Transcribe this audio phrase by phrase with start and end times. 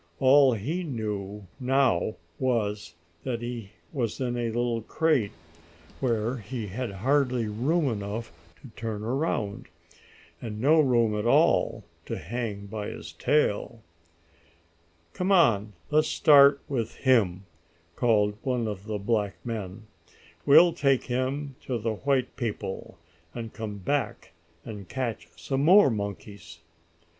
[0.19, 5.31] All he knew now was that he was in a little crate,
[5.99, 8.31] where he had hardly room enough
[8.63, 9.67] to turn around,
[10.41, 13.83] and no room at all to hang by his tail.
[15.13, 17.45] "Come on let's start with him!"
[17.95, 19.85] called one of the black men.
[20.47, 22.97] "We'll take him to the white people,
[23.35, 24.31] and come back
[24.65, 26.57] and catch some more monkeys."